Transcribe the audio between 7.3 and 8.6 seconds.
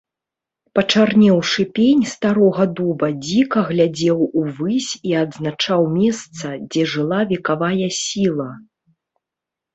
векавая сіла.